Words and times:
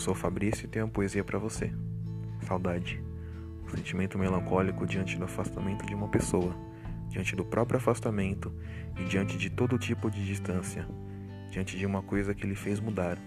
sou 0.00 0.14
Fabrício 0.14 0.64
e 0.64 0.68
tenho 0.68 0.86
uma 0.86 0.90
poesia 0.90 1.22
para 1.22 1.38
você. 1.38 1.70
Saudade. 2.46 3.02
O 3.66 3.70
sentimento 3.70 4.18
melancólico 4.18 4.86
diante 4.86 5.18
do 5.18 5.24
afastamento 5.24 5.84
de 5.84 5.94
uma 5.94 6.08
pessoa, 6.08 6.56
diante 7.08 7.36
do 7.36 7.44
próprio 7.44 7.76
afastamento 7.76 8.50
e 8.98 9.04
diante 9.04 9.36
de 9.36 9.50
todo 9.50 9.78
tipo 9.78 10.10
de 10.10 10.24
distância, 10.24 10.88
diante 11.50 11.76
de 11.76 11.84
uma 11.84 12.02
coisa 12.02 12.34
que 12.34 12.46
lhe 12.46 12.54
fez 12.54 12.80
mudar, 12.80 13.18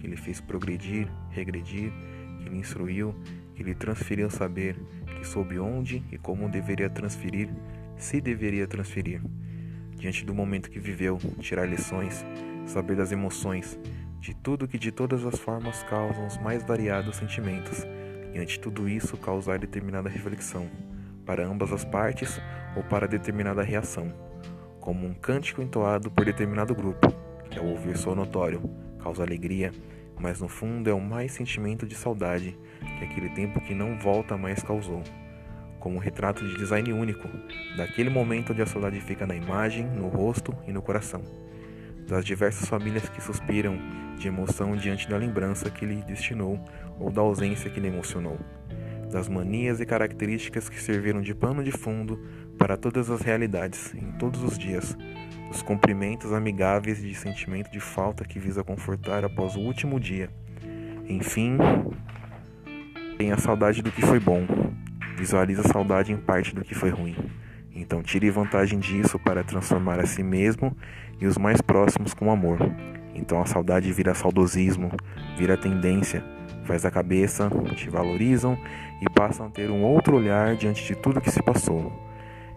que 0.00 0.08
lhe 0.08 0.16
fez 0.16 0.40
progredir, 0.40 1.08
regredir, 1.30 1.92
que 2.40 2.48
lhe 2.48 2.58
instruiu, 2.58 3.14
que 3.54 3.62
lhe 3.62 3.74
transferiu 3.74 4.28
saber, 4.28 4.76
que 5.06 5.24
soube 5.24 5.60
onde 5.60 6.02
e 6.10 6.18
como 6.18 6.50
deveria 6.50 6.90
transferir, 6.90 7.48
se 7.96 8.20
deveria 8.20 8.66
transferir. 8.66 9.22
Diante 9.94 10.24
do 10.26 10.34
momento 10.34 10.70
que 10.70 10.80
viveu, 10.80 11.18
tirar 11.38 11.66
lições, 11.66 12.26
saber 12.66 12.96
das 12.96 13.12
emoções, 13.12 13.78
de 14.26 14.34
tudo 14.34 14.66
que 14.66 14.76
de 14.76 14.90
todas 14.90 15.24
as 15.24 15.38
formas 15.38 15.84
causam 15.84 16.26
os 16.26 16.36
mais 16.38 16.64
variados 16.64 17.14
sentimentos, 17.14 17.86
e 18.34 18.40
ante 18.40 18.58
tudo 18.58 18.88
isso 18.88 19.16
causar 19.16 19.56
determinada 19.56 20.08
reflexão, 20.08 20.68
para 21.24 21.46
ambas 21.46 21.72
as 21.72 21.84
partes 21.84 22.40
ou 22.74 22.82
para 22.82 23.06
determinada 23.06 23.62
reação, 23.62 24.12
como 24.80 25.06
um 25.06 25.14
cântico 25.14 25.62
entoado 25.62 26.10
por 26.10 26.24
determinado 26.24 26.74
grupo, 26.74 27.06
que 27.48 27.56
ao 27.56 27.66
ouvir 27.66 27.96
sou 27.96 28.16
notório, 28.16 28.68
causa 28.98 29.22
alegria, 29.22 29.70
mas 30.18 30.40
no 30.40 30.48
fundo 30.48 30.90
é 30.90 30.92
o 30.92 31.00
mais 31.00 31.30
sentimento 31.30 31.86
de 31.86 31.94
saudade 31.94 32.58
que 32.98 33.04
aquele 33.04 33.28
tempo 33.28 33.60
que 33.60 33.76
não 33.76 33.96
volta 33.96 34.36
mais 34.36 34.60
causou. 34.60 35.04
Como 35.78 35.94
um 35.94 36.00
retrato 36.00 36.44
de 36.44 36.56
design 36.56 36.92
único, 36.92 37.28
daquele 37.76 38.10
momento 38.10 38.52
onde 38.52 38.62
a 38.62 38.66
saudade 38.66 39.00
fica 39.00 39.24
na 39.24 39.36
imagem, 39.36 39.86
no 39.86 40.08
rosto 40.08 40.52
e 40.66 40.72
no 40.72 40.82
coração 40.82 41.22
das 42.06 42.24
diversas 42.24 42.68
famílias 42.68 43.08
que 43.08 43.22
suspiram 43.22 43.78
de 44.16 44.28
emoção 44.28 44.76
diante 44.76 45.08
da 45.08 45.16
lembrança 45.16 45.70
que 45.70 45.84
lhe 45.84 46.02
destinou 46.02 46.58
ou 46.98 47.10
da 47.10 47.20
ausência 47.20 47.70
que 47.70 47.80
lhe 47.80 47.88
emocionou, 47.88 48.38
das 49.10 49.28
manias 49.28 49.80
e 49.80 49.86
características 49.86 50.68
que 50.68 50.80
serviram 50.80 51.20
de 51.20 51.34
pano 51.34 51.62
de 51.62 51.72
fundo 51.72 52.18
para 52.58 52.76
todas 52.76 53.10
as 53.10 53.20
realidades, 53.20 53.94
em 53.94 54.12
todos 54.12 54.42
os 54.42 54.58
dias, 54.58 54.96
dos 55.50 55.62
cumprimentos 55.62 56.32
amigáveis 56.32 57.00
de 57.00 57.14
sentimento 57.14 57.70
de 57.70 57.80
falta 57.80 58.24
que 58.24 58.38
visa 58.38 58.64
confortar 58.64 59.24
após 59.24 59.54
o 59.54 59.60
último 59.60 60.00
dia. 60.00 60.30
Enfim, 61.08 61.58
tem 63.18 63.32
a 63.32 63.38
saudade 63.38 63.82
do 63.82 63.92
que 63.92 64.02
foi 64.02 64.18
bom, 64.18 64.46
visualiza 65.16 65.62
a 65.62 65.68
saudade 65.68 66.12
em 66.12 66.16
parte 66.16 66.54
do 66.54 66.62
que 66.62 66.74
foi 66.74 66.90
ruim. 66.90 67.16
Então 67.76 68.02
tire 68.02 68.30
vantagem 68.30 68.78
disso 68.78 69.18
para 69.18 69.44
transformar 69.44 70.00
a 70.00 70.06
si 70.06 70.22
mesmo 70.22 70.74
e 71.20 71.26
os 71.26 71.36
mais 71.36 71.60
próximos 71.60 72.14
com 72.14 72.30
amor. 72.30 72.58
Então 73.14 73.40
a 73.40 73.44
saudade 73.44 73.92
vira 73.92 74.14
saudosismo, 74.14 74.90
vira 75.36 75.58
tendência, 75.58 76.24
faz 76.64 76.86
a 76.86 76.90
cabeça, 76.90 77.50
te 77.76 77.90
valorizam 77.90 78.58
e 79.00 79.10
passam 79.10 79.46
a 79.46 79.50
ter 79.50 79.70
um 79.70 79.82
outro 79.82 80.16
olhar 80.16 80.56
diante 80.56 80.84
de 80.86 80.94
tudo 80.94 81.20
que 81.20 81.30
se 81.30 81.42
passou. 81.42 81.92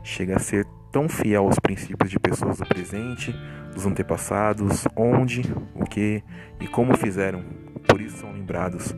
Chega 0.03 0.38
a 0.38 0.40
ser 0.40 0.66
tão 0.90 1.09
fiel 1.09 1.45
aos 1.45 1.59
princípios 1.59 2.09
de 2.09 2.17
pessoas 2.17 2.58
do 2.58 2.66
presente, 2.66 3.36
dos 3.73 3.86
antepassados, 3.86 4.88
onde, 4.95 5.42
o 5.75 5.84
que 5.84 6.23
e 6.62 6.67
como 6.67 6.97
fizeram, 6.97 7.44
por 7.88 8.00
isso 8.00 8.17
são 8.17 8.31
lembrados, 8.31 8.95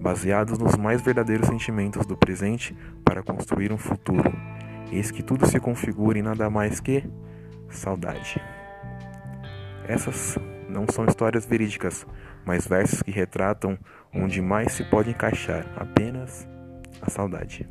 baseados 0.00 0.58
nos 0.58 0.76
mais 0.76 1.00
verdadeiros 1.00 1.48
sentimentos 1.48 2.06
do 2.06 2.16
presente 2.16 2.76
para 3.02 3.22
construir 3.22 3.72
um 3.72 3.78
futuro 3.78 4.32
Eis 4.90 5.10
que 5.10 5.22
tudo 5.22 5.46
se 5.46 5.58
configura 5.58 6.18
em 6.18 6.22
nada 6.22 6.48
mais 6.48 6.80
que 6.80 7.04
saudade. 7.68 8.40
Essas 9.88 10.38
não 10.68 10.86
são 10.90 11.04
histórias 11.06 11.46
verídicas, 11.46 12.06
mas 12.44 12.66
versos 12.66 13.02
que 13.02 13.10
retratam 13.10 13.78
onde 14.14 14.40
mais 14.40 14.72
se 14.72 14.84
pode 14.84 15.10
encaixar 15.10 15.66
apenas 15.76 16.46
a 17.00 17.10
saudade. 17.10 17.68